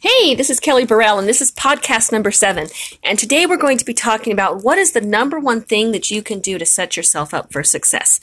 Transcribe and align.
Hey, 0.00 0.34
this 0.34 0.50
is 0.50 0.60
Kelly 0.60 0.84
Burrell, 0.84 1.18
and 1.18 1.26
this 1.26 1.40
is 1.40 1.50
podcast 1.50 2.12
number 2.12 2.30
seven. 2.30 2.68
And 3.02 3.18
today 3.18 3.46
we're 3.46 3.56
going 3.56 3.78
to 3.78 3.84
be 3.84 3.94
talking 3.94 4.30
about 4.30 4.62
what 4.62 4.76
is 4.76 4.92
the 4.92 5.00
number 5.00 5.40
one 5.40 5.62
thing 5.62 5.92
that 5.92 6.10
you 6.10 6.22
can 6.22 6.40
do 6.40 6.58
to 6.58 6.66
set 6.66 6.98
yourself 6.98 7.32
up 7.32 7.50
for 7.50 7.62
success. 7.62 8.20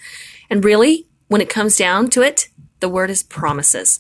And 0.51 0.63
really, 0.63 1.07
when 1.29 1.41
it 1.41 1.49
comes 1.49 1.75
down 1.75 2.11
to 2.11 2.21
it, 2.21 2.49
the 2.79 2.87
word 2.87 3.09
is 3.09 3.23
promises. 3.23 3.99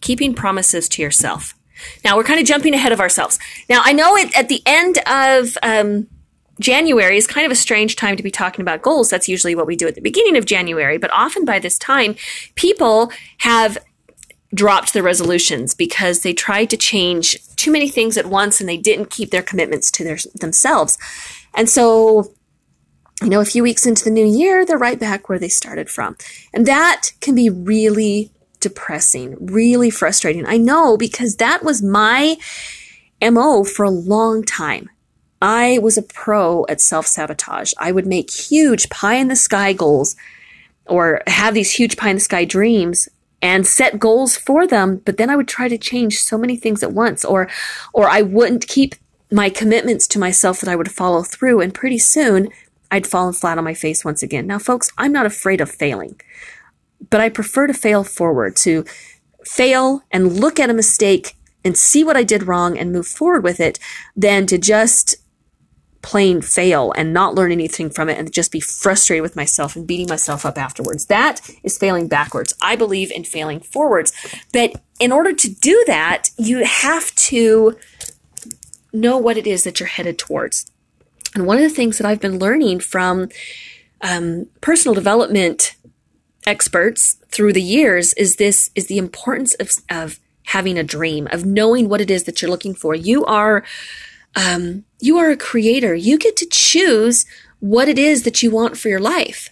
Keeping 0.00 0.34
promises 0.34 0.88
to 0.88 1.02
yourself. 1.02 1.54
Now, 2.04 2.16
we're 2.16 2.24
kind 2.24 2.40
of 2.40 2.46
jumping 2.46 2.74
ahead 2.74 2.90
of 2.90 3.00
ourselves. 3.00 3.38
Now, 3.68 3.80
I 3.84 3.92
know 3.92 4.16
it, 4.16 4.36
at 4.36 4.48
the 4.48 4.62
end 4.66 4.98
of 5.06 5.56
um, 5.62 6.08
January 6.58 7.16
is 7.16 7.28
kind 7.28 7.46
of 7.46 7.52
a 7.52 7.56
strange 7.56 7.94
time 7.94 8.16
to 8.16 8.24
be 8.24 8.30
talking 8.32 8.60
about 8.60 8.82
goals. 8.82 9.08
That's 9.08 9.28
usually 9.28 9.54
what 9.54 9.68
we 9.68 9.76
do 9.76 9.86
at 9.86 9.94
the 9.94 10.00
beginning 10.00 10.36
of 10.36 10.46
January. 10.46 10.98
But 10.98 11.12
often 11.12 11.44
by 11.44 11.60
this 11.60 11.78
time, 11.78 12.16
people 12.56 13.12
have 13.38 13.78
dropped 14.54 14.92
their 14.92 15.02
resolutions 15.02 15.74
because 15.74 16.20
they 16.20 16.32
tried 16.32 16.70
to 16.70 16.76
change 16.76 17.36
too 17.56 17.72
many 17.72 17.88
things 17.88 18.16
at 18.16 18.26
once 18.26 18.60
and 18.60 18.68
they 18.68 18.76
didn't 18.76 19.10
keep 19.10 19.30
their 19.30 19.42
commitments 19.42 19.90
to 19.90 20.04
their, 20.04 20.18
themselves. 20.34 20.96
And 21.54 21.68
so, 21.68 22.32
you 23.22 23.28
know, 23.28 23.40
a 23.40 23.46
few 23.46 23.62
weeks 23.62 23.86
into 23.86 24.04
the 24.04 24.10
new 24.10 24.26
year, 24.26 24.64
they're 24.64 24.78
right 24.78 24.98
back 24.98 25.28
where 25.28 25.38
they 25.38 25.48
started 25.48 25.90
from. 25.90 26.16
And 26.52 26.66
that 26.66 27.10
can 27.20 27.34
be 27.34 27.50
really 27.50 28.30
depressing, 28.60 29.36
really 29.40 29.90
frustrating. 29.90 30.46
I 30.46 30.56
know 30.56 30.96
because 30.96 31.36
that 31.36 31.62
was 31.62 31.82
my 31.82 32.36
MO 33.22 33.64
for 33.64 33.84
a 33.84 33.90
long 33.90 34.42
time. 34.42 34.88
I 35.42 35.78
was 35.80 35.98
a 35.98 36.02
pro 36.02 36.64
at 36.68 36.80
self 36.80 37.06
sabotage. 37.06 37.72
I 37.78 37.92
would 37.92 38.06
make 38.06 38.30
huge 38.30 38.88
pie 38.88 39.16
in 39.16 39.28
the 39.28 39.36
sky 39.36 39.74
goals 39.74 40.16
or 40.86 41.22
have 41.26 41.54
these 41.54 41.72
huge 41.72 41.96
pie 41.96 42.10
in 42.10 42.16
the 42.16 42.20
sky 42.20 42.44
dreams 42.44 43.08
and 43.44 43.66
set 43.66 43.98
goals 43.98 44.38
for 44.38 44.66
them, 44.66 45.02
but 45.04 45.18
then 45.18 45.28
I 45.28 45.36
would 45.36 45.46
try 45.46 45.68
to 45.68 45.76
change 45.76 46.22
so 46.22 46.38
many 46.38 46.56
things 46.56 46.82
at 46.82 46.92
once 46.92 47.26
or 47.26 47.46
or 47.92 48.08
I 48.08 48.22
wouldn't 48.22 48.66
keep 48.66 48.94
my 49.30 49.50
commitments 49.50 50.06
to 50.08 50.18
myself 50.18 50.60
that 50.60 50.70
I 50.70 50.76
would 50.76 50.90
follow 50.90 51.22
through 51.22 51.60
and 51.60 51.74
pretty 51.74 51.98
soon 51.98 52.48
I'd 52.90 53.06
fallen 53.06 53.34
flat 53.34 53.58
on 53.58 53.64
my 53.64 53.74
face 53.74 54.02
once 54.02 54.22
again. 54.22 54.46
Now 54.46 54.58
folks, 54.58 54.90
I'm 54.96 55.12
not 55.12 55.26
afraid 55.26 55.60
of 55.60 55.70
failing. 55.70 56.18
But 57.10 57.20
I 57.20 57.28
prefer 57.28 57.66
to 57.66 57.74
fail 57.74 58.02
forward, 58.02 58.56
to 58.56 58.86
fail 59.44 60.02
and 60.10 60.40
look 60.40 60.58
at 60.58 60.70
a 60.70 60.74
mistake 60.74 61.36
and 61.66 61.76
see 61.76 62.02
what 62.02 62.16
I 62.16 62.22
did 62.22 62.46
wrong 62.46 62.78
and 62.78 62.92
move 62.92 63.06
forward 63.06 63.44
with 63.44 63.60
it 63.60 63.78
than 64.16 64.46
to 64.46 64.56
just 64.56 65.16
plain 66.04 66.42
fail 66.42 66.92
and 66.98 67.14
not 67.14 67.34
learn 67.34 67.50
anything 67.50 67.88
from 67.88 68.10
it 68.10 68.18
and 68.18 68.30
just 68.30 68.52
be 68.52 68.60
frustrated 68.60 69.22
with 69.22 69.34
myself 69.34 69.74
and 69.74 69.86
beating 69.86 70.06
myself 70.06 70.44
up 70.44 70.58
afterwards. 70.58 71.06
That 71.06 71.40
is 71.62 71.78
failing 71.78 72.08
backwards. 72.08 72.54
I 72.60 72.76
believe 72.76 73.10
in 73.10 73.24
failing 73.24 73.60
forwards. 73.60 74.12
But 74.52 74.82
in 75.00 75.12
order 75.12 75.32
to 75.32 75.48
do 75.48 75.82
that, 75.86 76.28
you 76.36 76.62
have 76.62 77.14
to 77.14 77.78
know 78.92 79.16
what 79.16 79.38
it 79.38 79.46
is 79.46 79.64
that 79.64 79.80
you're 79.80 79.88
headed 79.88 80.18
towards. 80.18 80.70
And 81.34 81.46
one 81.46 81.56
of 81.56 81.62
the 81.62 81.70
things 81.70 81.96
that 81.96 82.06
I've 82.06 82.20
been 82.20 82.38
learning 82.38 82.80
from 82.80 83.30
um, 84.02 84.46
personal 84.60 84.94
development 84.94 85.74
experts 86.46 87.14
through 87.30 87.54
the 87.54 87.62
years 87.62 88.12
is 88.12 88.36
this 88.36 88.70
is 88.74 88.88
the 88.88 88.98
importance 88.98 89.54
of, 89.54 89.70
of 89.88 90.20
having 90.48 90.78
a 90.78 90.84
dream, 90.84 91.28
of 91.32 91.46
knowing 91.46 91.88
what 91.88 92.02
it 92.02 92.10
is 92.10 92.24
that 92.24 92.42
you're 92.42 92.50
looking 92.50 92.74
for. 92.74 92.94
You 92.94 93.24
are 93.24 93.64
um, 94.36 94.84
you 95.00 95.18
are 95.18 95.30
a 95.30 95.36
creator. 95.36 95.94
You 95.94 96.18
get 96.18 96.36
to 96.38 96.46
choose 96.46 97.24
what 97.60 97.88
it 97.88 97.98
is 97.98 98.24
that 98.24 98.42
you 98.42 98.50
want 98.50 98.76
for 98.76 98.88
your 98.88 99.00
life. 99.00 99.50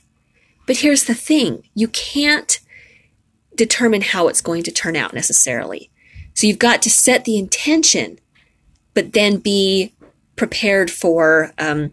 But 0.67 0.79
here's 0.79 1.05
the 1.05 1.15
thing 1.15 1.65
you 1.75 1.89
can't 1.89 2.61
determine 3.55 4.03
how 4.03 4.29
it's 4.29 4.41
going 4.41 4.63
to 4.65 4.73
turn 4.73 4.97
out 4.97 5.15
necessarily. 5.15 5.91
So 6.35 6.47
you've 6.47 6.59
got 6.59 6.83
to 6.83 6.91
set 6.91 7.25
the 7.25 7.39
intention, 7.39 8.19
but 8.95 9.13
then 9.13 9.39
be 9.39 9.95
prepared 10.37 10.91
for 10.91 11.53
um, 11.59 11.93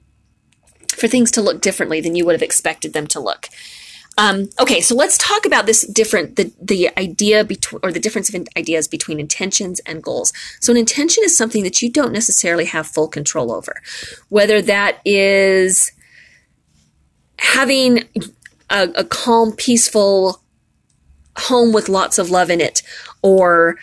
for 0.90 1.08
things 1.08 1.32
to 1.32 1.42
look 1.42 1.62
differently 1.62 2.02
than 2.02 2.16
you 2.16 2.26
would 2.26 2.34
have 2.34 2.42
expected 2.42 2.94
them 2.94 3.08
to 3.08 3.20
look. 3.20 3.50
Um, 4.20 4.50
okay, 4.60 4.82
so 4.82 4.96
let's 4.96 5.18
talk 5.18 5.46
about 5.46 5.66
this 5.66 5.88
different 5.88 6.36
the 6.36 6.52
the 6.62 6.90
idea 6.98 7.46
between 7.46 7.80
or 7.82 7.94
the 7.94 8.02
difference 8.02 8.28
of 8.28 8.46
ideas 8.58 8.86
between 8.86 9.18
intentions 9.18 9.80
and 9.86 10.04
goals. 10.04 10.34
So 10.60 10.74
an 10.74 10.78
intention 10.78 11.24
is 11.24 11.38
something 11.38 11.64
that 11.64 11.82
you 11.82 11.90
don't 11.90 12.12
necessarily 12.12 12.66
have 12.66 12.86
full 12.86 13.08
control 13.08 13.50
over, 13.50 13.82
whether 14.28 14.62
that 14.62 15.00
is 15.06 15.94
having 17.38 18.10
a, 18.70 18.90
a 18.94 19.06
calm, 19.06 19.54
peaceful 19.54 20.42
home 21.38 21.72
with 21.72 21.88
lots 21.88 22.20
of 22.20 22.30
love 22.30 22.50
in 22.50 22.60
it, 22.60 22.84
or 23.22 23.78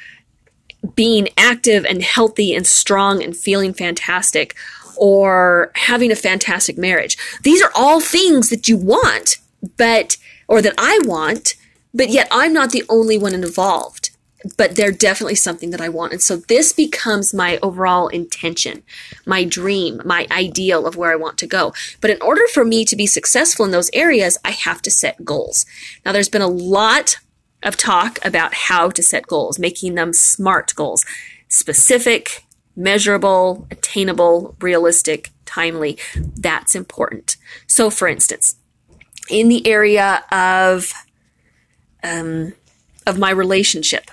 being 0.95 1.29
active 1.39 1.87
and 1.87 2.03
healthy 2.03 2.55
and 2.55 2.67
strong 2.67 3.23
and 3.23 3.35
feeling 3.35 3.73
fantastic, 3.73 4.55
or 4.99 5.73
having 5.77 6.13
a 6.13 6.17
fantastic 6.17 6.77
marriage. 6.77 7.17
These 7.43 7.63
are 7.63 7.73
all 7.75 8.03
things 8.03 8.51
that 8.51 8.69
you 8.69 8.77
want 8.77 9.39
but, 9.79 10.17
or 10.49 10.63
that 10.63 10.75
I 10.79 11.01
want, 11.05 11.55
but 11.93 12.11
yet 12.11 12.29
I'm 12.31 12.53
not 12.53 12.71
the 12.71 12.85
only 12.89 13.19
one 13.19 13.35
involved. 13.35 14.11
But 14.57 14.77
they're 14.77 14.93
definitely 14.93 15.35
something 15.35 15.71
that 15.71 15.81
I 15.81 15.89
want. 15.89 16.13
And 16.13 16.23
so 16.23 16.37
this 16.37 16.73
becomes 16.73 17.35
my 17.35 17.59
overall 17.63 18.07
intention, 18.07 18.85
my 19.25 19.43
dream, 19.45 20.01
my 20.05 20.27
ideal 20.31 20.87
of 20.87 20.95
where 20.95 21.11
I 21.11 21.17
want 21.17 21.37
to 21.39 21.49
go. 21.49 21.73
But 22.01 22.11
in 22.11 22.23
order 22.23 22.43
for 22.53 22.65
me 22.65 22.85
to 22.85 22.95
be 22.95 23.07
successful 23.07 23.65
in 23.65 23.73
those 23.73 23.91
areas, 23.93 24.39
I 24.45 24.53
have 24.53 24.83
to 24.83 24.91
set 24.91 25.25
goals. 25.25 25.67
Now, 26.05 26.13
there's 26.13 26.29
been 26.29 26.43
a 26.43 26.47
lot 26.47 27.19
of 27.63 27.77
talk 27.77 28.25
about 28.25 28.55
how 28.55 28.91
to 28.91 29.03
set 29.03 29.27
goals, 29.27 29.59
making 29.59 29.95
them 29.95 30.13
SMART 30.13 30.75
goals 30.77 31.05
specific, 31.49 32.45
measurable, 32.77 33.67
attainable, 33.71 34.55
realistic, 34.61 35.31
timely. 35.45 35.99
That's 36.15 36.75
important. 36.75 37.37
So, 37.67 37.91
for 37.91 38.07
instance, 38.07 38.57
in 39.29 39.49
the 39.49 39.67
area 39.67 40.25
of 40.31 40.93
um, 42.03 42.53
of 43.07 43.19
my 43.19 43.31
relationship 43.31 44.11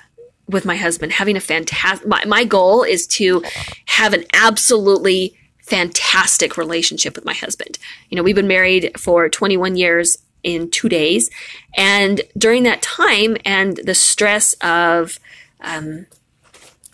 with 0.47 0.65
my 0.65 0.75
husband, 0.75 1.13
having 1.13 1.37
a 1.37 1.41
fantastic. 1.41 2.07
My, 2.07 2.23
my 2.25 2.43
goal 2.43 2.83
is 2.83 3.07
to 3.07 3.43
have 3.85 4.13
an 4.13 4.25
absolutely 4.33 5.35
fantastic 5.59 6.57
relationship 6.57 7.15
with 7.15 7.25
my 7.25 7.33
husband. 7.33 7.79
You 8.09 8.17
know, 8.17 8.23
we've 8.23 8.35
been 8.35 8.47
married 8.47 8.99
for 8.99 9.29
21 9.29 9.75
years 9.75 10.17
in 10.43 10.69
two 10.69 10.89
days, 10.89 11.29
and 11.75 12.21
during 12.37 12.63
that 12.63 12.81
time, 12.81 13.37
and 13.45 13.77
the 13.77 13.95
stress 13.95 14.53
of 14.61 15.19
um, 15.61 16.05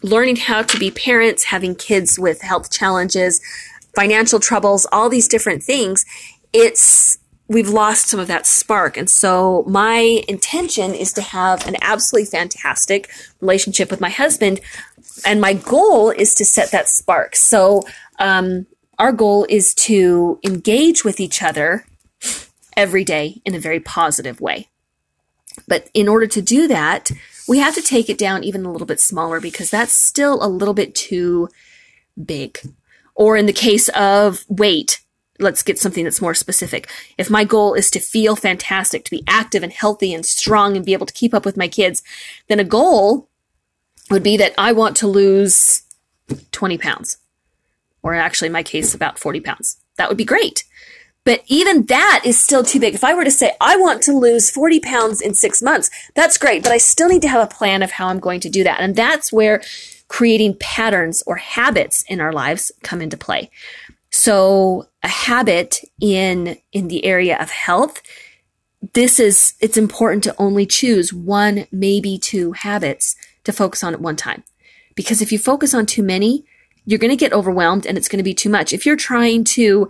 learning 0.04 0.38
how 0.38 0.62
to 0.62 0.78
be 0.78 0.92
parents, 0.92 1.46
having 1.46 1.76
kids 1.76 2.20
with 2.20 2.42
health 2.42 2.72
challenges, 2.72 3.42
financial 3.96 4.40
troubles, 4.40 4.88
all 4.92 5.10
these 5.10 5.28
different 5.28 5.64
things, 5.64 6.06
it's 6.54 7.19
we've 7.50 7.70
lost 7.70 8.08
some 8.08 8.20
of 8.20 8.28
that 8.28 8.48
spark. 8.48 8.96
And 8.96 9.10
so 9.10 9.64
my 9.68 10.24
intention 10.28 10.94
is 10.94 11.12
to 11.14 11.22
have 11.22 11.68
an 11.68 11.76
absolutely 11.82 12.30
fantastic 12.30 13.10
relationship 13.42 13.92
with 13.92 14.00
my 14.00 14.10
husband. 14.10 14.62
And 15.26 15.42
my 15.42 15.54
goal 15.54 16.12
is 16.12 16.34
to 16.36 16.46
set 16.46 16.72
that 16.72 16.88
spark. 16.88 17.36
So, 17.36 17.82
um, 18.20 18.68
our 18.98 19.12
goal 19.12 19.46
is 19.50 19.74
to 19.76 20.40
engage 20.44 21.04
with 21.04 21.20
each 21.20 21.42
other 21.42 21.86
every 22.76 23.04
day 23.04 23.42
in 23.46 23.56
a 23.56 23.60
very 23.60 23.80
positive 23.80 24.42
way. 24.42 24.68
But 25.68 25.90
in 25.94 26.08
order 26.08 26.28
to 26.28 26.42
do 26.42 26.68
that, 26.68 27.10
we 27.48 27.60
have 27.60 27.76
to 27.76 27.82
take 27.82 28.10
it 28.10 28.18
down 28.18 28.44
even 28.44 28.66
a 28.66 28.72
little 28.72 28.88
bit 28.88 29.00
smaller 29.00 29.40
because 29.40 29.70
that's 29.70 29.94
still 29.94 30.44
a 30.44 30.48
little 30.48 30.74
bit 30.74 30.96
too 30.96 31.48
big. 32.24 32.60
Or 33.16 33.38
in 33.38 33.46
the 33.46 33.54
case 33.54 33.90
of 33.90 34.44
weight, 34.50 35.02
let's 35.40 35.64
get 35.64 35.80
something 35.80 36.04
that's 36.04 36.22
more 36.22 36.34
specific. 36.34 36.90
If 37.18 37.30
my 37.30 37.44
goal 37.44 37.74
is 37.74 37.90
to 37.92 38.00
feel 38.00 38.36
fantastic, 38.36 39.06
to 39.06 39.12
be 39.12 39.24
active 39.28 39.64
and 39.64 39.72
healthy 39.72 40.14
and 40.14 40.26
strong 40.26 40.76
and 40.76 40.86
be 40.86 40.94
able 40.94 41.06
to 41.06 41.14
keep 41.14 41.34
up 41.34 41.46
with 41.46 41.58
my 41.58 41.68
kids, 41.68 42.04
then 42.48 42.60
a 42.60 42.64
goal 42.64 43.30
would 44.10 44.24
be 44.24 44.38
that 44.38 44.54
I 44.58 44.72
want 44.72 44.98
to 44.98 45.08
lose 45.08 45.84
20 46.52 46.78
pounds. 46.78 47.18
Or 48.02 48.14
actually, 48.14 48.48
in 48.48 48.54
my 48.54 48.64
case, 48.64 48.94
about 48.94 49.20
40 49.20 49.40
pounds. 49.42 49.78
That 49.98 50.10
would 50.10 50.18
be 50.18 50.26
great. 50.26 50.64
But 51.26 51.44
even 51.48 51.86
that 51.88 52.22
is 52.26 52.40
still 52.40 52.64
too 52.64 52.80
big. 52.80 52.96
If 52.96 53.04
I 53.04 53.14
were 53.14 53.26
to 53.26 53.32
say, 53.32 53.54
I 53.60 53.76
want 53.78 54.02
to 54.04 54.18
lose 54.18 54.50
40 54.50 54.80
pounds 54.80 55.22
in 55.22 55.34
six 55.34 55.62
months, 55.62 55.90
that's 56.16 56.38
great, 56.38 56.64
but 56.64 56.72
I 56.72 56.78
still 56.78 57.10
need 57.10 57.22
to 57.24 57.28
have 57.28 57.44
a 57.44 57.54
plan 57.54 57.84
of 57.84 57.92
how 57.92 58.08
I'm 58.08 58.20
going 58.20 58.40
to 58.42 58.50
do 58.50 58.64
that. 58.64 58.80
And 58.80 58.96
that's 58.96 59.32
where 59.32 59.62
creating 60.08 60.58
patterns 60.60 61.22
or 61.28 61.36
habits 61.36 62.04
in 62.08 62.20
our 62.20 62.34
lives 62.34 62.72
come 62.84 63.02
into 63.02 63.18
play. 63.18 63.52
So 64.12 64.88
a 65.04 65.08
habit 65.08 65.82
in, 66.02 66.58
in 66.72 66.88
the 66.88 67.06
area 67.06 67.38
of 67.40 67.52
health, 67.52 68.02
this 68.94 69.20
is, 69.20 69.54
it's 69.60 69.78
important 69.78 70.24
to 70.24 70.36
only 70.38 70.66
choose 70.66 71.14
one, 71.14 71.68
maybe 71.72 72.18
two 72.18 72.54
habits 72.54 73.16
to 73.44 73.52
focus 73.52 73.84
on 73.84 73.94
at 73.94 74.02
one 74.02 74.16
time. 74.16 74.44
Because 74.96 75.22
if 75.22 75.32
you 75.32 75.40
focus 75.40 75.74
on 75.74 75.86
too 75.86 76.04
many, 76.04 76.46
you're 76.86 77.00
going 77.00 77.12
to 77.12 77.16
get 77.16 77.34
overwhelmed 77.34 77.86
and 77.86 77.98
it's 77.98 78.08
going 78.08 78.18
to 78.18 78.24
be 78.24 78.34
too 78.34 78.50
much. 78.50 78.74
If 78.74 78.86
you're 78.86 78.96
trying 78.96 79.44
to 79.46 79.90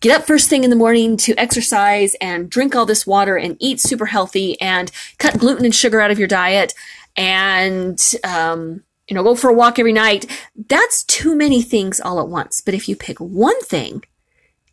get 0.00 0.18
up 0.18 0.26
first 0.26 0.48
thing 0.48 0.64
in 0.64 0.70
the 0.70 0.76
morning 0.76 1.16
to 1.18 1.34
exercise 1.38 2.14
and 2.20 2.50
drink 2.50 2.74
all 2.74 2.86
this 2.86 3.06
water 3.06 3.36
and 3.36 3.56
eat 3.60 3.80
super 3.80 4.06
healthy 4.06 4.60
and 4.60 4.90
cut 5.18 5.38
gluten 5.38 5.64
and 5.64 5.74
sugar 5.74 6.00
out 6.00 6.10
of 6.10 6.18
your 6.18 6.28
diet 6.28 6.74
and, 7.16 8.14
um, 8.24 8.82
you 9.10 9.14
know, 9.14 9.24
go 9.24 9.34
for 9.34 9.50
a 9.50 9.54
walk 9.54 9.80
every 9.80 9.92
night. 9.92 10.24
That's 10.68 11.02
too 11.02 11.34
many 11.34 11.62
things 11.62 12.00
all 12.00 12.20
at 12.20 12.28
once. 12.28 12.60
But 12.60 12.74
if 12.74 12.88
you 12.88 12.94
pick 12.94 13.18
one 13.18 13.60
thing 13.62 14.04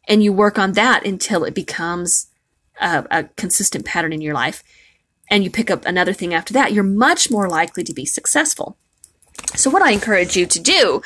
and 0.08 0.24
you 0.24 0.32
work 0.32 0.60
on 0.60 0.74
that 0.74 1.06
until 1.06 1.44
it 1.44 1.56
becomes 1.56 2.28
a, 2.80 3.06
a 3.10 3.24
consistent 3.36 3.84
pattern 3.84 4.14
in 4.14 4.22
your 4.22 4.36
life, 4.36 4.64
and 5.30 5.44
you 5.44 5.50
pick 5.50 5.72
up 5.72 5.86
another 5.86 6.14
thing 6.14 6.36
after 6.36 6.54
that, 6.54 6.72
you're 6.72 6.84
much 6.84 7.30
more 7.32 7.50
likely 7.50 7.84
to 7.84 7.94
be 7.94 8.06
successful. 8.06 8.78
So 9.56 9.70
what 9.72 9.82
I 9.82 9.92
encourage 9.92 10.38
you 10.38 10.46
to 10.46 10.60
do 10.60 11.02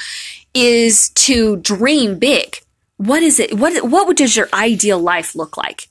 is 0.53 1.09
to 1.09 1.57
dream 1.57 2.19
big. 2.19 2.57
What 2.97 3.23
is 3.23 3.39
it? 3.39 3.57
What, 3.57 3.89
what 3.89 4.15
does 4.17 4.35
your 4.35 4.49
ideal 4.53 4.99
life 4.99 5.35
look 5.35 5.57
like? 5.57 5.87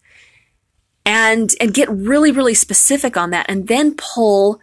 And, 1.04 1.50
and 1.58 1.74
get 1.74 1.88
really, 1.88 2.30
really 2.30 2.54
specific 2.54 3.16
on 3.16 3.30
that 3.30 3.46
and 3.48 3.66
then 3.66 3.96
pull 3.96 4.60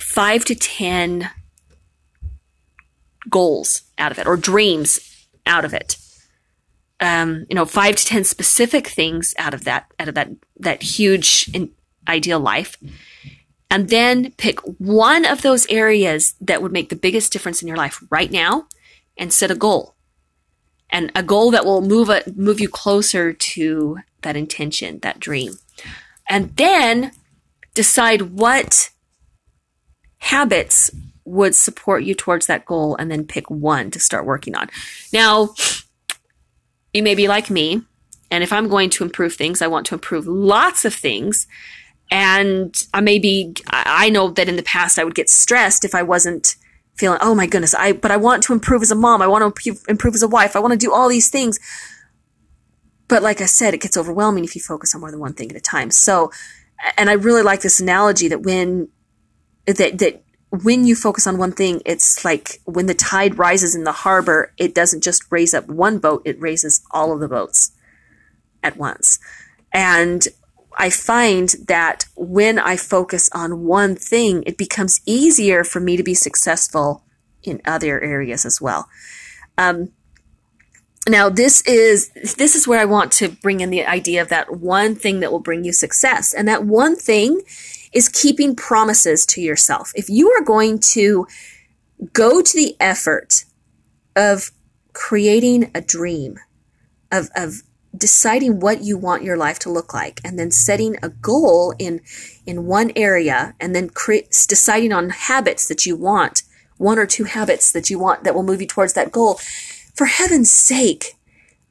five 0.00 0.44
to 0.46 0.54
10 0.56 1.30
goals 3.28 3.82
out 3.98 4.12
of 4.12 4.18
it 4.18 4.26
or 4.26 4.36
dreams 4.36 5.26
out 5.46 5.64
of 5.64 5.74
it. 5.74 5.96
Um, 7.00 7.46
you 7.48 7.54
know, 7.54 7.64
five 7.64 7.96
to 7.96 8.04
10 8.04 8.24
specific 8.24 8.88
things 8.88 9.34
out 9.38 9.54
of 9.54 9.64
that, 9.64 9.90
out 10.00 10.08
of 10.08 10.14
that, 10.14 10.30
that 10.58 10.82
huge 10.82 11.50
ideal 12.08 12.40
life. 12.40 12.76
And 13.70 13.88
then 13.88 14.32
pick 14.32 14.60
one 14.60 15.24
of 15.24 15.42
those 15.42 15.66
areas 15.66 16.34
that 16.40 16.62
would 16.62 16.72
make 16.72 16.88
the 16.88 16.96
biggest 16.96 17.32
difference 17.32 17.62
in 17.62 17.68
your 17.68 17.76
life 17.76 18.02
right 18.10 18.30
now 18.30 18.66
and 19.16 19.32
set 19.32 19.50
a 19.50 19.54
goal. 19.54 19.94
And 20.90 21.12
a 21.14 21.22
goal 21.22 21.50
that 21.50 21.66
will 21.66 21.82
move 21.82 22.08
a, 22.08 22.22
move 22.34 22.60
you 22.60 22.68
closer 22.68 23.32
to 23.32 23.98
that 24.22 24.36
intention, 24.36 25.00
that 25.00 25.20
dream. 25.20 25.58
And 26.28 26.56
then 26.56 27.12
decide 27.74 28.32
what 28.32 28.90
habits 30.18 30.90
would 31.28 31.54
support 31.54 32.02
you 32.02 32.14
towards 32.14 32.46
that 32.46 32.64
goal 32.64 32.96
and 32.96 33.10
then 33.10 33.24
pick 33.24 33.50
one 33.50 33.90
to 33.90 34.00
start 34.00 34.24
working 34.24 34.54
on. 34.54 34.68
Now, 35.12 35.50
you 36.92 37.02
may 37.02 37.14
be 37.14 37.28
like 37.28 37.50
me, 37.50 37.82
and 38.30 38.42
if 38.42 38.52
I'm 38.52 38.68
going 38.68 38.90
to 38.90 39.04
improve 39.04 39.34
things, 39.34 39.62
I 39.62 39.66
want 39.66 39.86
to 39.86 39.94
improve 39.94 40.26
lots 40.26 40.84
of 40.84 40.94
things. 40.94 41.46
And 42.10 42.74
I 42.94 43.00
may 43.00 43.18
be, 43.18 43.54
I 43.68 44.08
know 44.10 44.28
that 44.30 44.48
in 44.48 44.56
the 44.56 44.62
past 44.62 44.98
I 44.98 45.04
would 45.04 45.14
get 45.14 45.28
stressed 45.28 45.84
if 45.84 45.94
I 45.94 46.02
wasn't 46.02 46.56
feeling, 46.96 47.18
oh 47.22 47.34
my 47.34 47.46
goodness, 47.46 47.74
I, 47.74 47.92
but 47.92 48.10
I 48.10 48.16
want 48.16 48.42
to 48.44 48.52
improve 48.52 48.82
as 48.82 48.90
a 48.90 48.94
mom. 48.94 49.22
I 49.22 49.26
want 49.26 49.54
to 49.54 49.76
improve 49.88 50.14
as 50.14 50.22
a 50.22 50.28
wife. 50.28 50.56
I 50.56 50.58
want 50.58 50.72
to 50.72 50.78
do 50.78 50.92
all 50.92 51.08
these 51.08 51.28
things. 51.28 51.58
But 53.08 53.22
like 53.22 53.40
I 53.40 53.46
said, 53.46 53.74
it 53.74 53.80
gets 53.80 53.96
overwhelming 53.96 54.44
if 54.44 54.54
you 54.54 54.60
focus 54.60 54.94
on 54.94 55.00
more 55.00 55.10
than 55.10 55.20
one 55.20 55.34
thing 55.34 55.50
at 55.50 55.56
a 55.56 55.60
time. 55.60 55.90
So, 55.90 56.30
and 56.96 57.08
I 57.08 57.14
really 57.14 57.42
like 57.42 57.60
this 57.60 57.80
analogy 57.80 58.28
that 58.28 58.42
when, 58.42 58.88
that, 59.66 59.98
that 59.98 60.22
when 60.50 60.86
you 60.86 60.94
focus 60.94 61.26
on 61.26 61.38
one 61.38 61.52
thing, 61.52 61.82
it's 61.84 62.24
like 62.24 62.60
when 62.64 62.86
the 62.86 62.94
tide 62.94 63.38
rises 63.38 63.74
in 63.74 63.84
the 63.84 63.92
harbor, 63.92 64.52
it 64.56 64.74
doesn't 64.74 65.02
just 65.02 65.30
raise 65.30 65.52
up 65.52 65.66
one 65.68 65.98
boat, 65.98 66.22
it 66.24 66.40
raises 66.40 66.82
all 66.90 67.12
of 67.12 67.20
the 67.20 67.28
boats 67.28 67.72
at 68.62 68.76
once. 68.76 69.18
And 69.72 70.26
I 70.78 70.90
find 70.90 71.50
that 71.66 72.06
when 72.16 72.58
I 72.58 72.76
focus 72.76 73.28
on 73.34 73.64
one 73.64 73.94
thing, 73.94 74.42
it 74.46 74.56
becomes 74.56 75.00
easier 75.04 75.64
for 75.64 75.80
me 75.80 75.96
to 75.96 76.02
be 76.02 76.14
successful 76.14 77.04
in 77.42 77.60
other 77.66 78.00
areas 78.00 78.46
as 78.46 78.60
well. 78.60 78.88
Um, 79.58 79.92
now 81.08 81.28
this 81.28 81.62
is 81.62 82.10
this 82.36 82.54
is 82.54 82.68
where 82.68 82.78
I 82.78 82.84
want 82.84 83.12
to 83.12 83.28
bring 83.28 83.60
in 83.60 83.70
the 83.70 83.84
idea 83.86 84.20
of 84.20 84.28
that 84.28 84.58
one 84.58 84.94
thing 84.94 85.20
that 85.20 85.32
will 85.32 85.40
bring 85.40 85.64
you 85.64 85.72
success, 85.72 86.32
and 86.32 86.46
that 86.48 86.64
one 86.64 86.96
thing 86.96 87.40
is 87.92 88.08
keeping 88.08 88.54
promises 88.54 89.24
to 89.26 89.40
yourself. 89.40 89.92
If 89.94 90.08
you 90.08 90.30
are 90.30 90.44
going 90.44 90.78
to 90.92 91.26
go 92.12 92.42
to 92.42 92.56
the 92.56 92.76
effort 92.80 93.44
of 94.14 94.50
creating 94.92 95.70
a 95.74 95.80
dream, 95.80 96.38
of, 97.10 97.30
of 97.34 97.62
deciding 97.96 98.60
what 98.60 98.82
you 98.82 98.98
want 98.98 99.22
your 99.22 99.36
life 99.36 99.58
to 99.60 99.70
look 99.70 99.94
like 99.94 100.20
and 100.24 100.38
then 100.38 100.50
setting 100.50 100.96
a 101.02 101.08
goal 101.08 101.74
in 101.78 102.00
in 102.46 102.66
one 102.66 102.92
area 102.94 103.54
and 103.60 103.74
then 103.74 103.88
cre- 103.88 104.28
deciding 104.46 104.92
on 104.92 105.10
habits 105.10 105.68
that 105.68 105.86
you 105.86 105.96
want 105.96 106.42
one 106.76 106.98
or 106.98 107.06
two 107.06 107.24
habits 107.24 107.72
that 107.72 107.88
you 107.88 107.98
want 107.98 108.24
that 108.24 108.34
will 108.34 108.42
move 108.42 108.60
you 108.60 108.66
towards 108.66 108.92
that 108.92 109.10
goal 109.10 109.34
for 109.94 110.04
heaven's 110.04 110.50
sake 110.50 111.16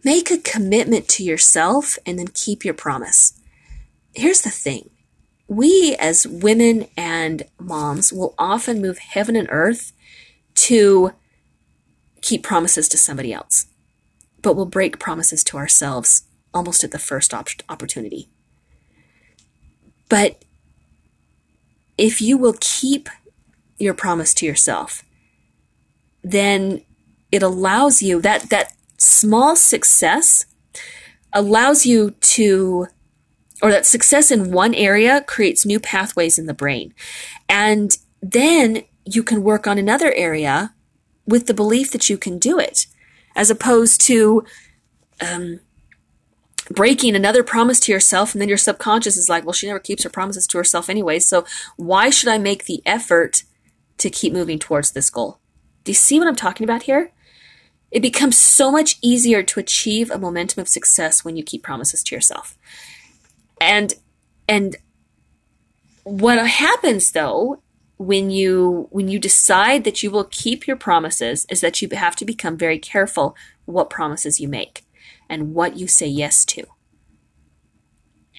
make 0.03 0.31
a 0.31 0.37
commitment 0.37 1.07
to 1.07 1.23
yourself 1.23 1.97
and 2.05 2.17
then 2.17 2.27
keep 2.27 2.65
your 2.65 2.73
promise 2.73 3.39
here's 4.15 4.41
the 4.41 4.49
thing 4.49 4.89
we 5.47 5.95
as 5.99 6.27
women 6.27 6.87
and 6.97 7.43
moms 7.59 8.11
will 8.11 8.35
often 8.37 8.81
move 8.81 8.97
heaven 8.97 9.35
and 9.35 9.47
earth 9.49 9.93
to 10.55 11.11
keep 12.21 12.43
promises 12.43 12.89
to 12.89 12.97
somebody 12.97 13.31
else, 13.31 13.67
but 14.41 14.55
we'll 14.55 14.65
break 14.65 14.99
promises 14.99 15.43
to 15.45 15.57
ourselves 15.57 16.23
almost 16.53 16.83
at 16.83 16.91
the 16.91 16.99
first 16.99 17.33
op- 17.33 17.49
opportunity. 17.69 18.29
But 20.09 20.43
if 21.97 22.21
you 22.21 22.37
will 22.37 22.55
keep 22.59 23.09
your 23.77 23.93
promise 23.93 24.33
to 24.35 24.45
yourself, 24.45 25.03
then 26.23 26.81
it 27.31 27.43
allows 27.43 28.01
you 28.01 28.21
that 28.21 28.49
that 28.49 28.73
small 28.97 29.55
success 29.55 30.45
allows 31.33 31.85
you 31.85 32.11
to 32.11 32.87
or 33.61 33.71
that 33.71 33.85
success 33.85 34.31
in 34.31 34.51
one 34.51 34.73
area 34.73 35.21
creates 35.21 35.65
new 35.65 35.79
pathways 35.79 36.37
in 36.37 36.45
the 36.45 36.53
brain. 36.53 36.93
And 37.49 37.97
then 38.21 38.83
you 39.05 39.23
can 39.23 39.43
work 39.43 39.67
on 39.67 39.77
another 39.77 40.13
area 40.13 40.73
with 41.25 41.47
the 41.47 41.53
belief 41.53 41.91
that 41.91 42.09
you 42.09 42.17
can 42.17 42.39
do 42.39 42.59
it, 42.59 42.87
as 43.35 43.49
opposed 43.49 44.01
to 44.01 44.43
um, 45.21 45.59
breaking 46.69 47.15
another 47.15 47.43
promise 47.43 47.79
to 47.81 47.91
yourself, 47.91 48.33
and 48.33 48.41
then 48.41 48.49
your 48.49 48.57
subconscious 48.57 49.17
is 49.17 49.29
like, 49.29 49.45
well, 49.45 49.53
she 49.53 49.67
never 49.67 49.79
keeps 49.79 50.03
her 50.03 50.09
promises 50.09 50.47
to 50.47 50.57
herself 50.57 50.89
anyway, 50.89 51.19
so 51.19 51.45
why 51.75 52.09
should 52.09 52.29
I 52.29 52.37
make 52.37 52.65
the 52.65 52.81
effort 52.85 53.43
to 53.97 54.09
keep 54.09 54.33
moving 54.33 54.59
towards 54.59 54.91
this 54.91 55.09
goal? 55.09 55.39
Do 55.83 55.91
you 55.91 55.95
see 55.95 56.19
what 56.19 56.27
I'm 56.27 56.35
talking 56.35 56.63
about 56.63 56.83
here? 56.83 57.11
It 57.89 58.01
becomes 58.01 58.37
so 58.37 58.69
much 58.69 58.97
easier 59.01 59.41
to 59.43 59.59
achieve 59.59 60.11
a 60.11 60.19
momentum 60.19 60.61
of 60.61 60.67
success 60.67 61.23
when 61.23 61.37
you 61.37 61.43
keep 61.43 61.63
promises 61.63 62.03
to 62.03 62.15
yourself. 62.15 62.57
And 63.59 63.93
and 64.47 64.77
what 66.03 66.45
happens 66.47 67.11
though 67.11 67.61
when 67.97 68.29
you 68.29 68.87
when 68.91 69.07
you 69.07 69.19
decide 69.19 69.83
that 69.83 70.03
you 70.03 70.11
will 70.11 70.25
keep 70.25 70.67
your 70.67 70.77
promises 70.77 71.45
is 71.49 71.61
that 71.61 71.81
you 71.81 71.89
have 71.91 72.15
to 72.15 72.25
become 72.25 72.57
very 72.57 72.79
careful 72.79 73.35
what 73.65 73.89
promises 73.89 74.39
you 74.39 74.47
make 74.47 74.83
and 75.29 75.53
what 75.53 75.77
you 75.77 75.87
say 75.87 76.07
yes 76.07 76.45
to. 76.45 76.63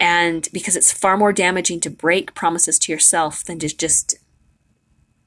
And 0.01 0.49
because 0.53 0.77
it's 0.77 0.93
far 0.93 1.17
more 1.17 1.33
damaging 1.33 1.81
to 1.81 1.91
break 1.91 2.35
promises 2.35 2.79
to 2.81 2.93
yourself 2.93 3.45
than 3.45 3.59
to 3.59 3.69
just 3.69 4.17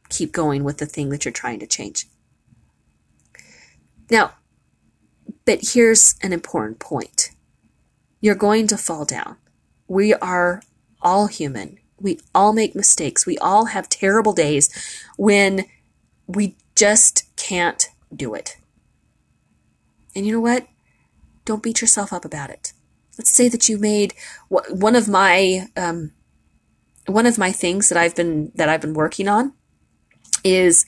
keep 0.10 0.32
going 0.32 0.64
with 0.64 0.78
the 0.78 0.86
thing 0.86 1.10
that 1.10 1.26
you're 1.26 1.32
trying 1.32 1.60
to 1.60 1.68
change. 1.68 2.08
Now, 4.10 4.34
but 5.46 5.72
here's 5.74 6.16
an 6.22 6.34
important 6.34 6.80
point. 6.80 7.32
You're 8.22 8.36
going 8.36 8.68
to 8.68 8.78
fall 8.78 9.06
down. 9.06 9.38
We 9.92 10.14
are 10.14 10.64
all 11.02 11.28
human. 11.28 11.78
We 12.00 12.22
all 12.34 12.54
make 12.54 12.76
mistakes. 12.76 13.26
We 13.26 13.38
all 13.40 13.66
have 13.66 13.90
terrible 13.90 14.32
days 14.32 14.70
when 15.18 15.66
we 16.28 16.56
just 16.78 17.26
can't 17.36 17.90
do 18.16 18.34
it. 18.34 18.56
And 20.16 20.26
you 20.26 20.32
know 20.32 20.40
what? 20.40 20.66
Don't 21.44 21.62
beat 21.62 21.82
yourself 21.82 22.14
up 22.14 22.24
about 22.24 22.50
it. 22.50 22.72
Let's 23.18 23.36
say 23.36 23.50
that 23.50 23.68
you 23.68 23.78
made 23.78 24.14
one 24.48 24.96
of 24.96 25.10
my 25.10 25.68
um, 25.76 26.14
one 27.08 27.26
of 27.26 27.38
my 27.38 27.52
things 27.52 27.90
that 27.90 27.98
I've 27.98 28.16
been 28.16 28.54
that 28.56 28.70
I've 28.70 28.80
been 28.80 28.94
working 28.94 29.28
on 29.28 29.52
is 30.42 30.86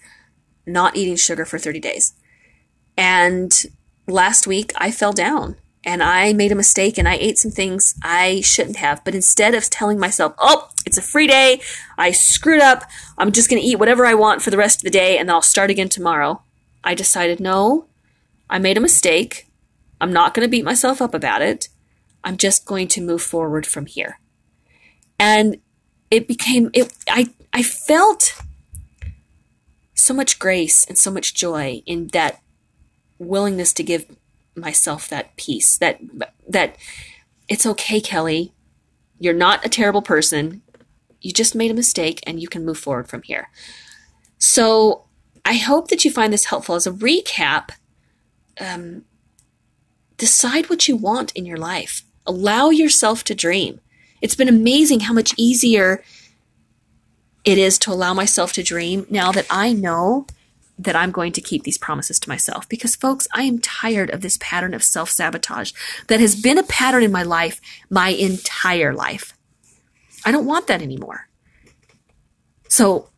not 0.65 0.95
eating 0.95 1.17
sugar 1.17 1.43
for 1.43 1.59
30 1.59 1.81
days. 1.81 2.13
And 2.95 3.65
last 4.07 4.47
week 4.47 4.71
I 4.77 4.91
fell 4.91 5.11
down 5.11 5.57
and 5.85 6.01
I 6.01 6.33
made 6.33 6.51
a 6.51 6.55
mistake 6.55 6.97
and 6.97 7.07
I 7.07 7.15
ate 7.15 7.37
some 7.37 7.51
things 7.51 7.95
I 8.03 8.41
shouldn't 8.41 8.77
have. 8.77 9.03
But 9.03 9.15
instead 9.15 9.53
of 9.53 9.69
telling 9.69 9.99
myself, 9.99 10.33
oh, 10.37 10.69
it's 10.85 10.97
a 10.97 11.01
free 11.01 11.27
day, 11.27 11.61
I 11.97 12.11
screwed 12.11 12.61
up, 12.61 12.83
I'm 13.17 13.31
just 13.31 13.49
going 13.49 13.61
to 13.61 13.67
eat 13.67 13.79
whatever 13.79 14.05
I 14.05 14.13
want 14.13 14.41
for 14.41 14.49
the 14.49 14.57
rest 14.57 14.79
of 14.79 14.83
the 14.83 14.89
day 14.89 15.17
and 15.17 15.27
then 15.27 15.35
I'll 15.35 15.41
start 15.41 15.69
again 15.69 15.89
tomorrow, 15.89 16.41
I 16.83 16.95
decided, 16.95 17.39
no, 17.39 17.87
I 18.49 18.59
made 18.59 18.77
a 18.77 18.81
mistake. 18.81 19.47
I'm 19.99 20.13
not 20.13 20.33
going 20.33 20.45
to 20.45 20.51
beat 20.51 20.65
myself 20.65 21.01
up 21.01 21.13
about 21.13 21.41
it. 21.41 21.69
I'm 22.23 22.37
just 22.37 22.65
going 22.65 22.87
to 22.89 23.01
move 23.01 23.21
forward 23.21 23.65
from 23.65 23.85
here. 23.85 24.19
And 25.19 25.57
it 26.09 26.27
became, 26.27 26.69
it, 26.73 26.93
I, 27.09 27.33
I 27.51 27.63
felt 27.63 28.41
so 29.93 30.13
much 30.13 30.39
grace 30.39 30.85
and 30.85 30.97
so 30.97 31.11
much 31.11 31.33
joy 31.33 31.81
in 31.85 32.07
that 32.07 32.41
willingness 33.19 33.73
to 33.73 33.83
give 33.83 34.05
myself 34.55 35.07
that 35.09 35.35
peace 35.35 35.77
that 35.77 35.99
that 36.47 36.77
it's 37.47 37.65
okay 37.65 37.99
kelly 37.99 38.53
you're 39.19 39.33
not 39.33 39.65
a 39.65 39.69
terrible 39.69 40.01
person 40.01 40.61
you 41.21 41.31
just 41.31 41.55
made 41.55 41.71
a 41.71 41.73
mistake 41.73 42.21
and 42.27 42.41
you 42.41 42.47
can 42.47 42.65
move 42.65 42.77
forward 42.77 43.07
from 43.07 43.21
here 43.23 43.49
so 44.37 45.05
I 45.45 45.53
hope 45.55 45.89
that 45.89 46.05
you 46.05 46.11
find 46.11 46.31
this 46.31 46.45
helpful. 46.45 46.75
As 46.75 46.87
a 46.87 46.91
recap, 46.91 47.71
um, 48.59 49.03
decide 50.17 50.69
what 50.69 50.87
you 50.87 50.95
want 50.95 51.31
in 51.33 51.45
your 51.45 51.57
life. 51.57 52.03
Allow 52.25 52.69
yourself 52.69 53.23
to 53.25 53.35
dream. 53.35 53.81
It's 54.21 54.35
been 54.35 54.47
amazing 54.47 55.01
how 55.01 55.13
much 55.13 55.33
easier 55.37 56.03
it 57.43 57.57
is 57.57 57.77
to 57.79 57.91
allow 57.91 58.13
myself 58.13 58.53
to 58.53 58.63
dream 58.63 59.05
now 59.09 59.33
that 59.33 59.45
I 59.49 59.73
know 59.73 60.27
that 60.77 60.95
I'm 60.95 61.11
going 61.11 61.31
to 61.33 61.41
keep 61.41 61.63
these 61.63 61.77
promises 61.77 62.19
to 62.19 62.29
myself. 62.29 62.67
Because, 62.67 62.95
folks, 62.95 63.27
I 63.33 63.43
am 63.43 63.59
tired 63.59 64.09
of 64.09 64.21
this 64.21 64.37
pattern 64.39 64.73
of 64.73 64.83
self 64.83 65.09
sabotage 65.09 65.71
that 66.07 66.19
has 66.19 66.39
been 66.39 66.57
a 66.57 66.63
pattern 66.63 67.03
in 67.03 67.11
my 67.11 67.23
life 67.23 67.61
my 67.89 68.09
entire 68.09 68.93
life. 68.93 69.37
I 70.25 70.31
don't 70.31 70.45
want 70.45 70.67
that 70.67 70.81
anymore. 70.81 71.27
So, 72.67 73.09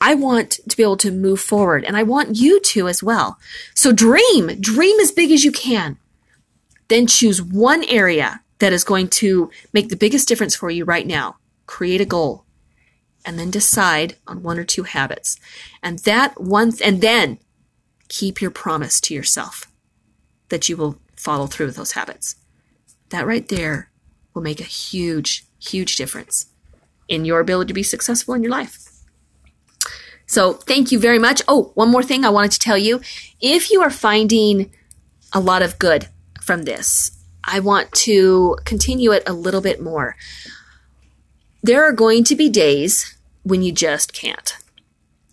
I 0.00 0.14
want 0.14 0.60
to 0.68 0.76
be 0.76 0.84
able 0.84 0.96
to 0.98 1.10
move 1.10 1.40
forward 1.40 1.84
and 1.84 1.96
I 1.96 2.04
want 2.04 2.36
you 2.36 2.60
to 2.60 2.86
as 2.86 3.02
well. 3.02 3.38
So, 3.74 3.92
dream, 3.92 4.60
dream 4.60 4.98
as 5.00 5.12
big 5.12 5.30
as 5.30 5.44
you 5.44 5.52
can. 5.52 5.98
Then 6.88 7.06
choose 7.06 7.42
one 7.42 7.84
area 7.84 8.40
that 8.60 8.72
is 8.72 8.84
going 8.84 9.08
to 9.08 9.50
make 9.72 9.88
the 9.88 9.96
biggest 9.96 10.26
difference 10.26 10.54
for 10.54 10.70
you 10.70 10.84
right 10.84 11.06
now. 11.06 11.36
Create 11.66 12.00
a 12.00 12.06
goal 12.06 12.44
and 13.24 13.38
then 13.38 13.50
decide 13.50 14.16
on 14.26 14.42
one 14.42 14.58
or 14.58 14.64
two 14.64 14.84
habits. 14.84 15.38
And 15.82 15.98
that 16.00 16.40
one, 16.40 16.72
and 16.84 17.00
then 17.00 17.38
keep 18.08 18.40
your 18.40 18.50
promise 18.50 19.00
to 19.02 19.14
yourself 19.14 19.70
that 20.48 20.68
you 20.68 20.76
will 20.76 20.98
follow 21.16 21.46
through 21.46 21.66
with 21.66 21.76
those 21.76 21.92
habits. 21.92 22.36
That 23.10 23.26
right 23.26 23.46
there 23.48 23.90
will 24.34 24.42
make 24.42 24.60
a 24.60 24.64
huge, 24.64 25.44
huge 25.60 25.96
difference 25.96 26.46
in 27.08 27.24
your 27.24 27.40
ability 27.40 27.68
to 27.68 27.74
be 27.74 27.82
successful 27.82 28.34
in 28.34 28.42
your 28.42 28.52
life. 28.52 28.88
So 30.26 30.52
thank 30.52 30.92
you 30.92 30.98
very 30.98 31.18
much. 31.18 31.42
Oh, 31.48 31.72
one 31.74 31.90
more 31.90 32.02
thing 32.02 32.24
I 32.24 32.30
wanted 32.30 32.52
to 32.52 32.58
tell 32.58 32.76
you. 32.76 33.00
If 33.40 33.70
you 33.70 33.80
are 33.80 33.90
finding 33.90 34.70
a 35.32 35.40
lot 35.40 35.62
of 35.62 35.78
good 35.78 36.08
from 36.42 36.62
this, 36.62 37.10
I 37.42 37.60
want 37.60 37.90
to 37.92 38.56
continue 38.64 39.10
it 39.12 39.22
a 39.26 39.32
little 39.32 39.62
bit 39.62 39.80
more 39.80 40.16
there 41.62 41.84
are 41.84 41.92
going 41.92 42.24
to 42.24 42.36
be 42.36 42.48
days 42.48 43.16
when 43.42 43.62
you 43.62 43.72
just 43.72 44.12
can't. 44.12 44.56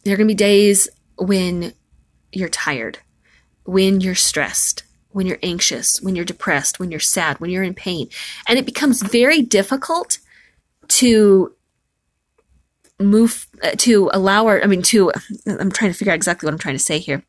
There 0.04 0.14
are 0.14 0.18
going 0.18 0.28
to 0.28 0.34
be 0.34 0.38
days 0.38 0.90
when 1.18 1.74
you're 2.32 2.50
tired, 2.50 3.00
when 3.64 4.02
you're 4.02 4.16
stressed, 4.16 4.84
when 5.10 5.26
you're 5.26 5.40
anxious, 5.42 6.02
when 6.02 6.16
you're 6.16 6.26
depressed, 6.26 6.80
when 6.80 6.92
you're 6.92 7.00
sad, 7.00 7.40
when 7.40 7.50
you're 7.50 7.64
in 7.64 7.74
pain. 7.74 8.10
And 8.48 8.60
it 8.60 8.66
becomes 8.66 9.02
very 9.02 9.42
difficult 9.42 10.20
to 10.90 11.56
move, 13.00 13.48
uh, 13.64 13.72
to 13.78 14.10
allow 14.14 14.48
our, 14.48 14.62
I 14.62 14.68
mean, 14.68 14.82
to, 14.84 15.12
I'm 15.48 15.72
trying 15.72 15.92
to 15.92 15.98
figure 15.98 16.12
out 16.12 16.18
exactly 16.18 16.48
what 16.48 16.54
I'm 16.54 16.60
trying 16.60 16.76
to 16.76 16.80
say 16.80 17.00
here. 17.00 17.24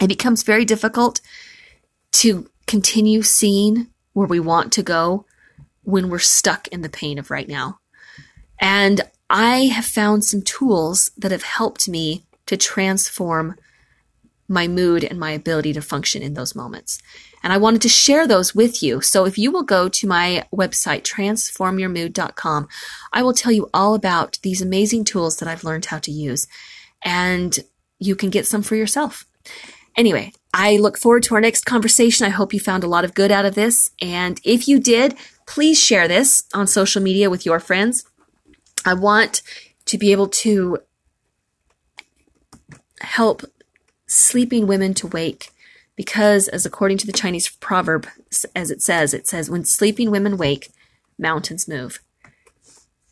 It 0.00 0.08
becomes 0.08 0.42
very 0.42 0.64
difficult 0.64 1.20
to 2.12 2.48
continue 2.66 3.22
seeing 3.22 3.88
where 4.14 4.26
we 4.26 4.40
want 4.40 4.72
to 4.72 4.82
go 4.82 5.26
when 5.82 6.08
we're 6.08 6.18
stuck 6.18 6.68
in 6.68 6.82
the 6.82 6.88
pain 6.88 7.18
of 7.18 7.30
right 7.30 7.48
now. 7.48 7.78
And 8.62 9.00
I 9.28 9.66
have 9.66 9.84
found 9.84 10.24
some 10.24 10.40
tools 10.40 11.10
that 11.18 11.32
have 11.32 11.42
helped 11.42 11.88
me 11.88 12.24
to 12.46 12.56
transform 12.56 13.56
my 14.48 14.68
mood 14.68 15.02
and 15.02 15.18
my 15.18 15.32
ability 15.32 15.72
to 15.72 15.82
function 15.82 16.22
in 16.22 16.34
those 16.34 16.54
moments. 16.54 17.00
And 17.42 17.52
I 17.52 17.56
wanted 17.56 17.82
to 17.82 17.88
share 17.88 18.26
those 18.26 18.54
with 18.54 18.82
you. 18.82 19.00
So 19.00 19.24
if 19.24 19.36
you 19.36 19.50
will 19.50 19.64
go 19.64 19.88
to 19.88 20.06
my 20.06 20.46
website, 20.54 21.02
transformyourmood.com, 21.02 22.68
I 23.12 23.22
will 23.22 23.32
tell 23.32 23.50
you 23.50 23.68
all 23.74 23.94
about 23.94 24.38
these 24.42 24.62
amazing 24.62 25.04
tools 25.04 25.38
that 25.38 25.48
I've 25.48 25.64
learned 25.64 25.86
how 25.86 25.98
to 25.98 26.12
use. 26.12 26.46
And 27.04 27.58
you 27.98 28.14
can 28.14 28.30
get 28.30 28.46
some 28.46 28.62
for 28.62 28.76
yourself. 28.76 29.26
Anyway, 29.96 30.32
I 30.54 30.76
look 30.76 30.98
forward 30.98 31.24
to 31.24 31.34
our 31.34 31.40
next 31.40 31.64
conversation. 31.64 32.26
I 32.26 32.30
hope 32.30 32.54
you 32.54 32.60
found 32.60 32.84
a 32.84 32.88
lot 32.88 33.04
of 33.04 33.14
good 33.14 33.32
out 33.32 33.44
of 33.44 33.54
this. 33.54 33.90
And 34.00 34.40
if 34.44 34.68
you 34.68 34.78
did, 34.78 35.16
please 35.46 35.82
share 35.82 36.06
this 36.06 36.44
on 36.54 36.66
social 36.66 37.02
media 37.02 37.28
with 37.28 37.44
your 37.44 37.58
friends. 37.58 38.04
I 38.84 38.94
want 38.94 39.42
to 39.86 39.98
be 39.98 40.12
able 40.12 40.28
to 40.28 40.78
help 43.00 43.42
sleeping 44.06 44.66
women 44.66 44.94
to 44.94 45.06
wake 45.06 45.50
because 45.96 46.48
as 46.48 46.64
according 46.64 46.98
to 46.98 47.06
the 47.06 47.12
Chinese 47.12 47.48
proverb 47.48 48.06
as 48.54 48.70
it 48.70 48.80
says 48.80 49.12
it 49.12 49.26
says 49.26 49.50
when 49.50 49.64
sleeping 49.64 50.10
women 50.10 50.36
wake 50.36 50.70
mountains 51.18 51.66
move 51.66 52.00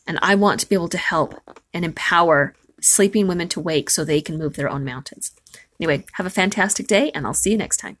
and 0.07 0.17
I 0.21 0.35
want 0.35 0.59
to 0.61 0.69
be 0.69 0.75
able 0.75 0.89
to 0.89 0.97
help 0.97 1.35
and 1.73 1.85
empower 1.85 2.53
sleeping 2.81 3.27
women 3.27 3.47
to 3.49 3.59
wake 3.59 3.89
so 3.89 4.03
they 4.03 4.21
can 4.21 4.37
move 4.37 4.55
their 4.55 4.69
own 4.69 4.83
mountains. 4.83 5.31
Anyway, 5.79 6.05
have 6.13 6.25
a 6.25 6.31
fantastic 6.31 6.87
day 6.87 7.11
and 7.13 7.25
I'll 7.25 7.33
see 7.33 7.51
you 7.51 7.57
next 7.57 7.77
time. 7.77 7.97